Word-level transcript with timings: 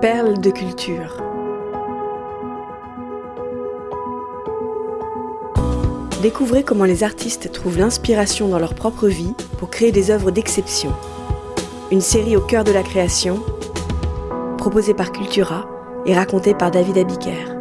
Perles 0.00 0.40
de 0.40 0.50
culture. 0.50 1.22
Découvrez 6.22 6.62
comment 6.64 6.84
les 6.84 7.04
artistes 7.04 7.52
trouvent 7.52 7.76
l'inspiration 7.76 8.48
dans 8.48 8.58
leur 8.58 8.74
propre 8.74 9.08
vie 9.08 9.34
pour 9.58 9.68
créer 9.68 9.92
des 9.92 10.10
œuvres 10.10 10.30
d'exception. 10.30 10.94
Une 11.90 12.00
série 12.00 12.34
au 12.34 12.40
cœur 12.40 12.64
de 12.64 12.72
la 12.72 12.82
création, 12.82 13.42
proposée 14.56 14.94
par 14.94 15.12
Cultura 15.12 15.68
et 16.06 16.14
racontée 16.14 16.54
par 16.54 16.70
David 16.70 16.96
Abiker. 16.96 17.54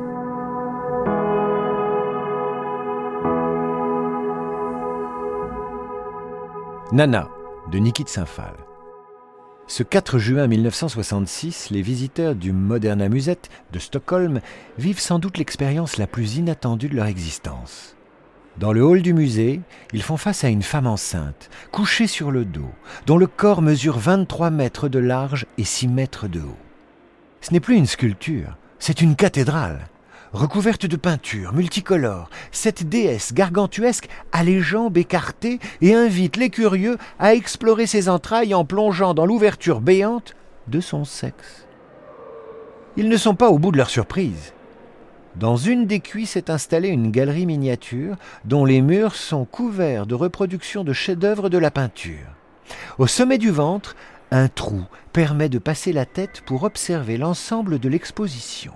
Nana 6.94 7.28
de 7.70 7.80
Niki 7.80 8.06
de 8.06 8.10
Saint-Phal. 8.10 8.69
Ce 9.70 9.84
4 9.84 10.18
juin 10.18 10.48
1966, 10.48 11.70
les 11.70 11.84
visiteurs 11.84 12.34
du 12.34 12.52
Moderna 12.52 13.08
Musette 13.08 13.50
de 13.72 13.78
Stockholm 13.78 14.42
vivent 14.80 15.00
sans 15.00 15.20
doute 15.20 15.38
l'expérience 15.38 15.98
la 15.98 16.08
plus 16.08 16.38
inattendue 16.38 16.90
de 16.90 16.96
leur 16.96 17.06
existence. 17.06 17.96
Dans 18.58 18.74
le 18.74 18.84
hall 18.84 19.04
du 19.04 19.14
musée, 19.14 19.62
ils 19.94 20.02
font 20.02 20.18
face 20.18 20.44
à 20.44 20.50
une 20.50 20.64
femme 20.64 20.88
enceinte, 20.88 21.52
couchée 21.72 22.08
sur 22.08 22.32
le 22.32 22.46
dos, 22.46 22.72
dont 23.06 23.18
le 23.18 23.28
corps 23.28 23.62
mesure 23.62 24.00
23 24.00 24.50
mètres 24.50 24.90
de 24.90 24.98
large 24.98 25.46
et 25.60 25.64
6 25.64 25.88
mètres 25.88 26.28
de 26.28 26.40
haut. 26.40 26.58
Ce 27.42 27.54
n'est 27.54 27.60
plus 27.60 27.76
une 27.76 27.86
sculpture, 27.86 28.58
c'est 28.80 29.02
une 29.02 29.16
cathédrale. 29.16 29.88
Recouverte 30.32 30.86
de 30.86 30.96
peintures 30.96 31.54
multicolores, 31.54 32.30
cette 32.52 32.88
déesse 32.88 33.34
gargantuesque 33.34 34.08
a 34.32 34.44
les 34.44 34.62
jambes 34.62 34.98
écartées 34.98 35.58
et 35.82 35.96
invite 35.96 36.38
les 36.38 36.52
curieux 36.52 37.00
à 37.18 37.34
explorer 37.34 37.88
ses 37.88 38.10
entrailles 38.10 38.54
en 38.54 38.64
plongeant 38.64 39.16
dans 39.16 39.26
l'ouverture 39.26 39.82
béante 39.82 40.36
de 40.68 40.82
son 40.82 41.04
sexe. 41.04 41.66
Ils 42.96 43.10
ne 43.10 43.18
sont 43.18 43.34
pas 43.34 43.50
au 43.50 43.58
bout 43.58 43.72
de 43.72 43.78
leur 43.78 43.90
surprise. 43.90 44.54
Dans 45.36 45.58
une 45.58 45.88
des 45.88 46.00
cuisses 46.00 46.36
est 46.36 46.52
installée 46.52 46.90
une 46.90 47.10
galerie 47.10 47.48
miniature 47.48 48.16
dont 48.46 48.66
les 48.66 48.82
murs 48.82 49.16
sont 49.16 49.46
couverts 49.46 50.06
de 50.06 50.14
reproductions 50.14 50.84
de 50.84 50.94
chefs-d'œuvre 50.94 51.50
de 51.50 51.58
la 51.58 51.72
peinture. 51.72 52.36
Au 53.00 53.08
sommet 53.08 53.40
du 53.40 53.50
ventre, 53.50 53.96
un 54.30 54.48
trou 54.48 54.84
permet 55.12 55.50
de 55.50 55.58
passer 55.58 55.92
la 55.92 56.06
tête 56.06 56.42
pour 56.42 56.64
observer 56.64 57.18
l'ensemble 57.18 57.80
de 57.80 57.90
l'exposition. 57.90 58.74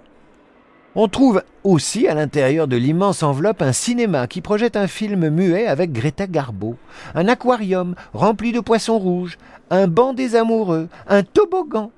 On 0.95 1.07
trouve 1.07 1.41
aussi 1.63 2.07
à 2.07 2.13
l'intérieur 2.13 2.67
de 2.67 2.75
l'immense 2.77 3.23
enveloppe 3.23 3.63
un 3.63 3.73
cinéma 3.73 4.27
qui 4.27 4.41
projette 4.41 4.77
un 4.77 4.87
film 4.87 5.29
muet 5.29 5.65
avec 5.65 5.91
Greta 5.91 6.27
Garbo, 6.27 6.75
un 7.15 7.27
aquarium 7.27 7.95
rempli 8.13 8.51
de 8.51 8.59
poissons 8.59 8.99
rouges, 8.99 9.39
un 9.71 9.87
banc 9.87 10.13
des 10.13 10.35
amoureux, 10.35 10.87
un 11.07 11.23
toboggan, 11.23 11.89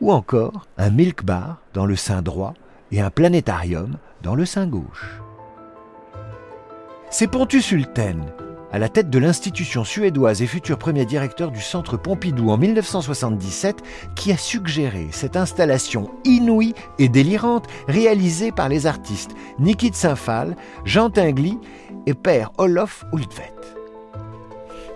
ou 0.00 0.12
encore 0.12 0.66
un 0.78 0.88
milk 0.88 1.24
bar 1.24 1.60
dans 1.74 1.84
le 1.84 1.96
sein 1.96 2.22
droit 2.22 2.54
et 2.90 3.02
un 3.02 3.10
planétarium 3.10 3.96
dans 4.22 4.34
le 4.34 4.46
sein 4.46 4.66
gauche. 4.66 5.20
C'est 7.10 7.26
Pontus 7.26 7.66
Sulten, 7.66 8.24
à 8.72 8.78
la 8.78 8.88
tête 8.88 9.10
de 9.10 9.18
l'institution 9.18 9.84
suédoise 9.84 10.42
et 10.42 10.46
futur 10.46 10.78
premier 10.78 11.04
directeur 11.04 11.50
du 11.50 11.60
Centre 11.60 11.96
Pompidou 11.96 12.50
en 12.50 12.58
1977, 12.58 13.82
qui 14.14 14.32
a 14.32 14.36
suggéré 14.36 15.08
cette 15.10 15.36
installation 15.36 16.10
inouïe 16.24 16.74
et 16.98 17.08
délirante 17.08 17.66
réalisée 17.88 18.52
par 18.52 18.68
les 18.68 18.86
artistes 18.86 19.32
Nikit 19.58 19.94
Saint-Phal, 19.94 20.56
Jean 20.84 21.10
Tinguely 21.10 21.58
et 22.06 22.14
père 22.14 22.52
Olof 22.58 23.04
Hultvedt. 23.12 23.79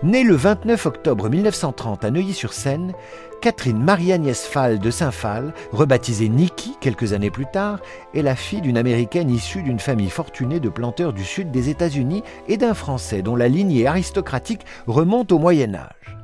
Née 0.03 0.23
le 0.23 0.35
29 0.35 0.85
octobre 0.87 1.29
1930 1.29 2.03
à 2.03 2.11
Neuilly-sur-Seine, 2.11 2.93
Catherine 3.41 3.81
Marie-Agnès 3.81 4.45
Fall 4.45 4.77
de 4.77 4.91
Saint-Phal, 4.91 5.53
rebaptisée 5.71 6.27
Nikki 6.27 6.75
quelques 6.81 7.13
années 7.13 7.31
plus 7.31 7.45
tard, 7.45 7.79
est 8.13 8.21
la 8.21 8.35
fille 8.35 8.61
d'une 8.61 8.77
américaine 8.77 9.29
issue 9.29 9.63
d'une 9.63 9.79
famille 9.79 10.09
fortunée 10.09 10.59
de 10.59 10.67
planteurs 10.67 11.13
du 11.13 11.23
sud 11.23 11.49
des 11.49 11.69
États-Unis 11.69 12.23
et 12.49 12.57
d'un 12.57 12.73
Français 12.73 13.21
dont 13.21 13.37
la 13.37 13.47
lignée 13.47 13.87
aristocratique 13.87 14.65
remonte 14.85 15.31
au 15.31 15.39
Moyen 15.39 15.73
Âge. 15.73 16.17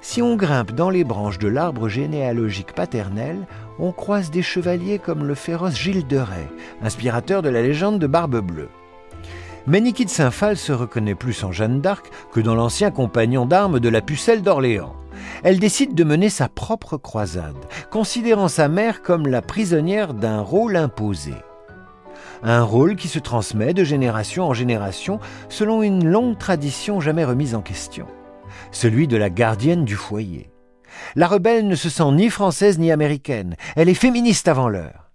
Si 0.00 0.22
on 0.22 0.36
grimpe 0.36 0.72
dans 0.72 0.90
les 0.90 1.04
branches 1.04 1.38
de 1.38 1.48
l'arbre 1.48 1.88
généalogique 1.88 2.72
paternel, 2.72 3.46
on 3.78 3.92
croise 3.92 4.30
des 4.30 4.42
chevaliers 4.42 4.98
comme 4.98 5.26
le 5.26 5.34
féroce 5.34 5.76
Gilles 5.76 6.06
de 6.06 6.16
Rais, 6.16 6.48
inspirateur 6.82 7.42
de 7.42 7.50
la 7.50 7.60
légende 7.60 7.98
de 7.98 8.06
Barbe 8.06 8.40
Bleue. 8.40 8.70
Mais 9.68 9.82
Niki 9.82 10.06
de 10.06 10.10
Saint-Phal 10.10 10.56
se 10.56 10.72
reconnaît 10.72 11.14
plus 11.14 11.44
en 11.44 11.52
Jeanne 11.52 11.82
d'Arc 11.82 12.06
que 12.32 12.40
dans 12.40 12.54
l'ancien 12.54 12.90
compagnon 12.90 13.44
d'armes 13.44 13.80
de 13.80 13.90
la 13.90 14.00
pucelle 14.00 14.40
d'Orléans. 14.40 14.96
Elle 15.42 15.58
décide 15.58 15.94
de 15.94 16.04
mener 16.04 16.30
sa 16.30 16.48
propre 16.48 16.96
croisade, 16.96 17.66
considérant 17.90 18.48
sa 18.48 18.68
mère 18.68 19.02
comme 19.02 19.26
la 19.26 19.42
prisonnière 19.42 20.14
d'un 20.14 20.40
rôle 20.40 20.74
imposé. 20.74 21.34
Un 22.42 22.62
rôle 22.62 22.96
qui 22.96 23.08
se 23.08 23.18
transmet 23.18 23.74
de 23.74 23.84
génération 23.84 24.44
en 24.44 24.54
génération 24.54 25.20
selon 25.50 25.82
une 25.82 26.08
longue 26.08 26.38
tradition 26.38 26.98
jamais 26.98 27.26
remise 27.26 27.54
en 27.54 27.60
question, 27.60 28.06
celui 28.72 29.06
de 29.06 29.18
la 29.18 29.28
gardienne 29.28 29.84
du 29.84 29.96
foyer. 29.96 30.50
La 31.14 31.26
rebelle 31.26 31.68
ne 31.68 31.74
se 31.74 31.90
sent 31.90 32.10
ni 32.12 32.30
française 32.30 32.78
ni 32.78 32.90
américaine, 32.90 33.54
elle 33.76 33.90
est 33.90 33.94
féministe 33.94 34.48
avant 34.48 34.70
l'heure. 34.70 35.07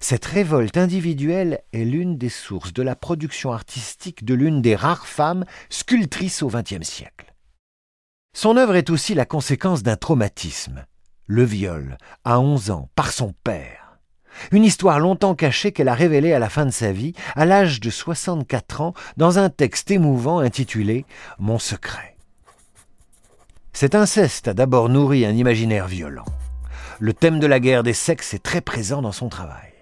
Cette 0.00 0.24
révolte 0.24 0.76
individuelle 0.76 1.62
est 1.72 1.84
l'une 1.84 2.18
des 2.18 2.28
sources 2.28 2.72
de 2.72 2.82
la 2.82 2.96
production 2.96 3.52
artistique 3.52 4.24
de 4.24 4.34
l'une 4.34 4.62
des 4.62 4.76
rares 4.76 5.06
femmes 5.06 5.44
sculptrices 5.70 6.42
au 6.42 6.48
XXe 6.48 6.86
siècle. 6.86 7.34
Son 8.34 8.56
œuvre 8.56 8.76
est 8.76 8.90
aussi 8.90 9.14
la 9.14 9.26
conséquence 9.26 9.82
d'un 9.82 9.96
traumatisme, 9.96 10.86
le 11.26 11.44
viol, 11.44 11.98
à 12.24 12.40
11 12.40 12.70
ans, 12.70 12.88
par 12.94 13.12
son 13.12 13.34
père. 13.44 13.98
Une 14.50 14.64
histoire 14.64 14.98
longtemps 14.98 15.34
cachée 15.34 15.72
qu'elle 15.72 15.88
a 15.88 15.94
révélée 15.94 16.32
à 16.32 16.38
la 16.38 16.48
fin 16.48 16.64
de 16.64 16.70
sa 16.70 16.92
vie, 16.92 17.12
à 17.34 17.44
l'âge 17.44 17.80
de 17.80 17.90
64 17.90 18.80
ans, 18.80 18.94
dans 19.16 19.38
un 19.38 19.50
texte 19.50 19.90
émouvant 19.90 20.38
intitulé 20.38 21.04
Mon 21.38 21.58
secret. 21.58 22.16
Cet 23.74 23.94
inceste 23.94 24.48
a 24.48 24.54
d'abord 24.54 24.88
nourri 24.88 25.24
un 25.24 25.32
imaginaire 25.32 25.86
violent. 25.86 26.24
Le 27.04 27.12
thème 27.12 27.40
de 27.40 27.48
la 27.48 27.58
guerre 27.58 27.82
des 27.82 27.94
sexes 27.94 28.32
est 28.32 28.44
très 28.44 28.60
présent 28.60 29.02
dans 29.02 29.10
son 29.10 29.28
travail. 29.28 29.72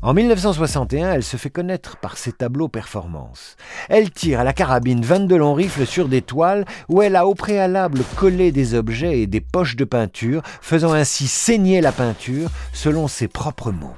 En 0.00 0.14
1961, 0.14 1.12
elle 1.12 1.22
se 1.22 1.36
fait 1.36 1.50
connaître 1.50 1.98
par 1.98 2.16
ses 2.16 2.32
tableaux 2.32 2.68
performances. 2.68 3.56
Elle 3.90 4.10
tire 4.10 4.40
à 4.40 4.44
la 4.44 4.54
carabine 4.54 5.02
22 5.02 5.36
longs 5.36 5.52
rifles 5.52 5.84
sur 5.84 6.08
des 6.08 6.22
toiles 6.22 6.64
où 6.88 7.02
elle 7.02 7.16
a 7.16 7.26
au 7.26 7.34
préalable 7.34 8.00
collé 8.16 8.50
des 8.50 8.72
objets 8.72 9.20
et 9.20 9.26
des 9.26 9.42
poches 9.42 9.76
de 9.76 9.84
peinture, 9.84 10.40
faisant 10.62 10.94
ainsi 10.94 11.26
saigner 11.26 11.82
la 11.82 11.92
peinture 11.92 12.48
selon 12.72 13.08
ses 13.08 13.28
propres 13.28 13.70
mots. 13.70 13.96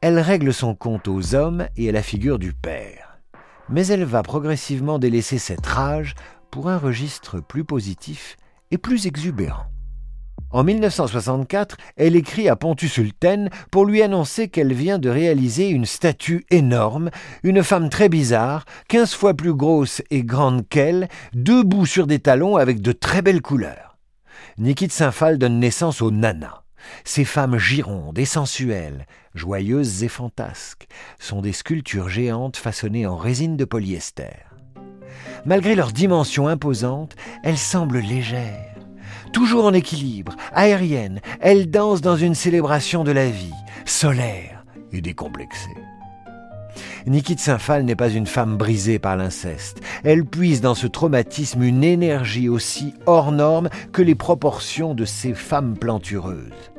Elle 0.00 0.20
règle 0.20 0.54
son 0.54 0.74
compte 0.74 1.06
aux 1.06 1.34
hommes 1.34 1.66
et 1.76 1.90
à 1.90 1.92
la 1.92 2.02
figure 2.02 2.38
du 2.38 2.54
père. 2.54 3.18
Mais 3.68 3.86
elle 3.88 4.04
va 4.04 4.22
progressivement 4.22 4.98
délaisser 4.98 5.36
cette 5.36 5.66
rage 5.66 6.14
pour 6.50 6.70
un 6.70 6.78
registre 6.78 7.40
plus 7.40 7.64
positif 7.64 8.38
et 8.70 8.78
plus 8.78 9.06
exubérant. 9.06 9.71
En 10.52 10.64
1964, 10.64 11.78
elle 11.96 12.14
écrit 12.14 12.48
à 12.50 12.56
Pontus 12.56 12.92
Sulten 12.92 13.48
pour 13.70 13.86
lui 13.86 14.02
annoncer 14.02 14.48
qu'elle 14.48 14.74
vient 14.74 14.98
de 14.98 15.08
réaliser 15.08 15.68
une 15.68 15.86
statue 15.86 16.44
énorme, 16.50 17.10
une 17.42 17.62
femme 17.62 17.88
très 17.88 18.10
bizarre, 18.10 18.66
quinze 18.86 19.14
fois 19.14 19.32
plus 19.32 19.54
grosse 19.54 20.02
et 20.10 20.22
grande 20.22 20.68
qu'elle, 20.68 21.08
debout 21.32 21.86
sur 21.86 22.06
des 22.06 22.18
talons 22.18 22.56
avec 22.56 22.82
de 22.82 22.92
très 22.92 23.22
belles 23.22 23.40
couleurs. 23.40 23.96
Nikit 24.58 24.90
Saint-Phal 24.90 25.38
donne 25.38 25.58
naissance 25.58 26.02
aux 26.02 26.10
nanas. 26.10 26.60
Ces 27.04 27.24
femmes 27.24 27.56
girondes 27.56 28.18
et 28.18 28.26
sensuelles, 28.26 29.06
joyeuses 29.34 30.04
et 30.04 30.08
fantasques, 30.08 30.86
sont 31.18 31.40
des 31.40 31.52
sculptures 31.52 32.10
géantes 32.10 32.58
façonnées 32.58 33.06
en 33.06 33.16
résine 33.16 33.56
de 33.56 33.64
polyester. 33.64 34.34
Malgré 35.46 35.74
leur 35.74 35.92
dimension 35.92 36.46
imposante, 36.46 37.16
elles 37.42 37.58
semblent 37.58 38.00
légères 38.00 38.71
Toujours 39.32 39.64
en 39.64 39.72
équilibre, 39.72 40.36
aérienne, 40.52 41.20
elle 41.40 41.70
danse 41.70 42.00
dans 42.00 42.16
une 42.16 42.34
célébration 42.34 43.02
de 43.02 43.12
la 43.12 43.28
vie, 43.28 43.54
solaire 43.86 44.64
et 44.92 45.00
décomplexée. 45.00 45.76
Niki 47.06 47.34
de 47.34 47.40
Saint-Phal 47.40 47.84
n'est 47.84 47.96
pas 47.96 48.10
une 48.10 48.26
femme 48.26 48.56
brisée 48.56 48.98
par 48.98 49.16
l'inceste. 49.16 49.80
Elle 50.04 50.24
puise 50.24 50.60
dans 50.60 50.74
ce 50.74 50.86
traumatisme 50.86 51.62
une 51.62 51.82
énergie 51.82 52.48
aussi 52.48 52.94
hors 53.06 53.32
norme 53.32 53.70
que 53.92 54.02
les 54.02 54.14
proportions 54.14 54.94
de 54.94 55.04
ces 55.04 55.34
femmes 55.34 55.76
plantureuses. 55.76 56.72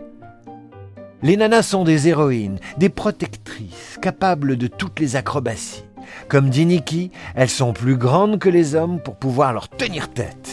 Les 1.24 1.38
nanas 1.38 1.64
sont 1.64 1.84
des 1.84 2.08
héroïnes, 2.08 2.60
des 2.78 2.90
protectrices, 2.90 3.98
capables 4.02 4.58
de 4.58 4.68
toutes 4.68 5.00
les 5.00 5.16
acrobaties. 5.16 5.86
Comme 6.28 6.50
dit 6.50 6.66
Niki, 6.66 7.12
elles 7.36 7.50
sont 7.50 7.74
plus 7.74 7.98
grandes 7.98 8.40
que 8.40 8.50
les 8.50 8.76
hommes 8.76 9.00
pour 9.02 9.16
pouvoir 9.16 9.54
leur 9.54 9.70
tenir 9.70 10.10
tête. 10.10 10.53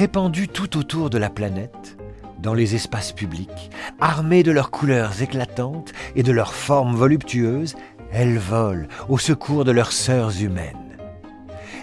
Répandues 0.00 0.48
tout 0.48 0.78
autour 0.78 1.10
de 1.10 1.18
la 1.18 1.28
planète, 1.28 1.98
dans 2.38 2.54
les 2.54 2.74
espaces 2.74 3.12
publics, 3.12 3.70
armées 4.00 4.42
de 4.42 4.50
leurs 4.50 4.70
couleurs 4.70 5.20
éclatantes 5.20 5.92
et 6.16 6.22
de 6.22 6.32
leurs 6.32 6.54
formes 6.54 6.96
voluptueuses, 6.96 7.76
elles 8.10 8.38
volent 8.38 8.86
au 9.10 9.18
secours 9.18 9.66
de 9.66 9.72
leurs 9.72 9.92
sœurs 9.92 10.40
humaines. 10.40 10.96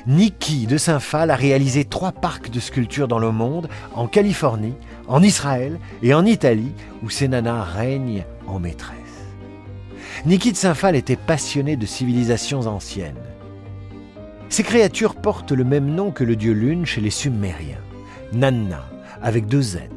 Niki 0.08 0.66
de 0.66 0.80
Saint-Phal 0.80 1.30
a 1.30 1.36
réalisé 1.36 1.86
trois 1.86 2.12
parcs 2.12 2.50
de 2.50 2.60
sculptures 2.60 3.08
dans 3.08 3.20
le 3.20 3.32
monde, 3.32 3.70
en 3.94 4.08
Californie, 4.08 4.74
en 5.08 5.22
Israël 5.22 5.78
et 6.02 6.16
en 6.16 6.26
Italie, 6.26 6.74
où 7.04 7.12
ses 7.12 7.28
nanas 7.28 7.66
règnent 7.66 8.26
en 8.48 8.58
maîtresse. 8.58 9.28
Niki 10.26 10.54
de 10.54 10.58
Saint-Phal 10.58 10.96
était 10.96 11.18
passionné 11.18 11.76
de 11.76 11.86
civilisations 11.86 12.66
anciennes. 12.66 13.14
Ces 14.50 14.64
créatures 14.64 15.14
portent 15.14 15.52
le 15.52 15.64
même 15.64 15.94
nom 15.94 16.10
que 16.10 16.24
le 16.24 16.36
dieu 16.36 16.54
Lune 16.54 16.88
chez 16.88 17.02
les 17.02 17.12
Sumériens, 17.12 17.78
Nanna, 18.34 18.86
avec 19.22 19.48
deux 19.48 19.78
N. 19.78 19.90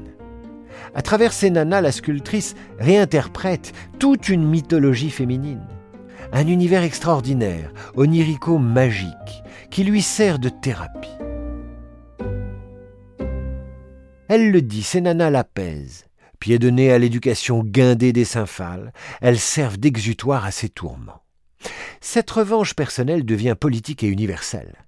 À 0.95 1.03
travers 1.03 1.33
ces 1.33 1.51
nanas, 1.51 1.81
la 1.81 1.93
sculptrice 1.93 2.55
réinterprète 2.79 3.73
toute 3.99 4.29
une 4.29 4.47
mythologie 4.47 5.11
féminine. 5.11 5.67
Un 6.33 6.47
univers 6.47 6.83
extraordinaire, 6.83 7.73
onirico-magique, 7.97 9.43
qui 9.71 9.85
lui 9.85 10.03
sert 10.03 10.39
de 10.39 10.49
thérapie. 10.49 11.09
Elle 14.29 14.51
le 14.53 14.63
dit, 14.63 14.83
ces 14.83 15.01
nanas 15.01 15.31
l'apaisent. 15.31 16.05
Nez 16.47 16.93
à 16.93 16.99
l'éducation 16.99 17.63
guindée 17.63 18.13
des 18.13 18.25
symphales, 18.25 18.93
elles 19.21 19.39
servent 19.39 19.79
d'exutoire 19.79 20.45
à 20.45 20.51
ses 20.51 20.69
tourments. 20.69 21.23
Cette 22.01 22.31
revanche 22.31 22.75
personnelle 22.75 23.25
devient 23.25 23.57
politique 23.59 24.03
et 24.03 24.09
universelle. 24.09 24.87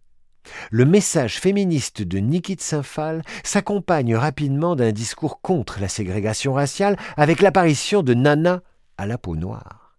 Le 0.70 0.84
message 0.84 1.38
féministe 1.38 2.02
de 2.02 2.18
Niki 2.18 2.56
de 2.56 2.60
Saint-Phal 2.60 3.22
s'accompagne 3.44 4.16
rapidement 4.16 4.76
d'un 4.76 4.92
discours 4.92 5.40
contre 5.40 5.80
la 5.80 5.88
ségrégation 5.88 6.54
raciale 6.54 6.96
avec 7.16 7.40
l'apparition 7.42 8.02
de 8.02 8.14
Nana 8.14 8.62
à 8.98 9.06
la 9.06 9.18
peau 9.18 9.36
noire. 9.36 9.96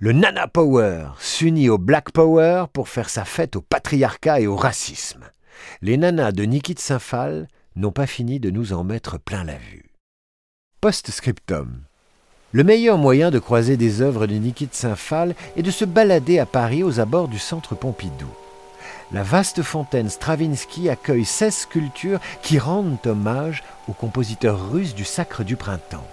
Le 0.00 0.12
Nana 0.12 0.48
Power 0.48 1.10
s'unit 1.18 1.68
au 1.68 1.78
Black 1.78 2.10
Power 2.10 2.64
pour 2.72 2.88
faire 2.88 3.08
sa 3.08 3.24
fête 3.24 3.54
au 3.54 3.60
patriarcat 3.60 4.40
et 4.40 4.46
au 4.46 4.56
racisme. 4.56 5.24
Les 5.80 5.96
nanas 5.96 6.32
de 6.32 6.42
Niki 6.42 6.74
de 6.74 6.80
Saint-Phal 6.80 7.46
n'ont 7.76 7.92
pas 7.92 8.06
fini 8.06 8.40
de 8.40 8.50
nous 8.50 8.72
en 8.72 8.82
mettre 8.84 9.18
plein 9.20 9.44
la 9.44 9.56
vue. 9.56 9.92
Post-scriptum. 10.80 11.82
Le 12.50 12.64
meilleur 12.64 12.98
moyen 12.98 13.30
de 13.30 13.38
croiser 13.38 13.76
des 13.76 14.02
œuvres 14.02 14.26
de 14.26 14.34
Niki 14.34 14.66
de 14.66 14.74
Saint-Phal 14.74 15.34
est 15.56 15.62
de 15.62 15.70
se 15.70 15.84
balader 15.84 16.38
à 16.38 16.46
Paris 16.46 16.82
aux 16.82 16.98
abords 16.98 17.28
du 17.28 17.38
centre 17.38 17.76
Pompidou 17.76 18.28
la 19.12 19.22
vaste 19.22 19.62
fontaine 19.62 20.08
Stravinsky 20.08 20.88
accueille 20.88 21.24
16 21.24 21.54
sculptures 21.54 22.20
qui 22.42 22.58
rendent 22.58 22.98
hommage 23.04 23.62
au 23.88 23.92
compositeur 23.92 24.70
russe 24.70 24.94
du 24.94 25.04
Sacre 25.04 25.44
du 25.44 25.56
Printemps. 25.56 26.06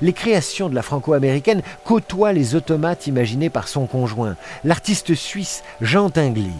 Les 0.00 0.12
créations 0.12 0.68
de 0.68 0.74
la 0.74 0.82
franco-américaine 0.82 1.62
côtoient 1.84 2.32
les 2.32 2.54
automates 2.54 3.06
imaginés 3.06 3.50
par 3.50 3.68
son 3.68 3.86
conjoint, 3.86 4.36
l'artiste 4.64 5.14
suisse 5.14 5.62
Jean 5.80 6.10
Tinguely. 6.10 6.52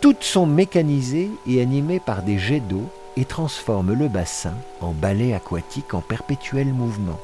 Toutes 0.00 0.22
sont 0.22 0.46
mécanisées 0.46 1.30
et 1.46 1.60
animées 1.60 2.00
par 2.00 2.22
des 2.22 2.38
jets 2.38 2.60
d'eau 2.60 2.88
et 3.16 3.24
transforment 3.24 3.94
le 3.94 4.08
bassin 4.08 4.54
en 4.80 4.92
ballet 4.92 5.34
aquatique 5.34 5.94
en 5.94 6.00
perpétuel 6.00 6.68
mouvement. 6.68 7.18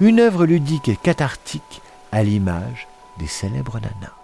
Une 0.00 0.18
œuvre 0.18 0.44
ludique 0.44 0.88
et 0.88 0.96
cathartique 0.96 1.80
à 2.10 2.24
l'image 2.24 2.88
des 3.18 3.28
célèbres 3.28 3.78
nanas. 3.78 4.17